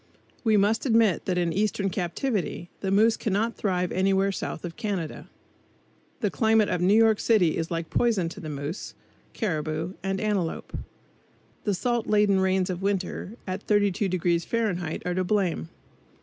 We 0.43 0.57
must 0.57 0.87
admit 0.87 1.25
that 1.25 1.37
in 1.37 1.53
eastern 1.53 1.91
captivity 1.91 2.71
the 2.79 2.89
moose 2.89 3.15
cannot 3.15 3.55
thrive 3.55 3.91
anywhere 3.91 4.31
south 4.31 4.65
of 4.65 4.75
Canada. 4.75 5.29
The 6.21 6.31
climate 6.31 6.69
of 6.69 6.81
New 6.81 6.95
York 6.95 7.19
city 7.19 7.55
is 7.55 7.69
like 7.69 7.91
poison 7.91 8.27
to 8.29 8.49
moose, 8.49 8.95
caribou 9.33 9.93
and 10.01 10.19
antelope. 10.19 10.75
The 11.65 11.75
salt 11.75 12.07
laden 12.07 12.39
rains 12.39 12.71
of 12.71 12.81
winter, 12.81 13.33
at 13.45 13.67
32° 13.67 14.43
Fahrenheit 14.43 15.03
are 15.05 15.13
to 15.13 15.23
blame. 15.23 15.69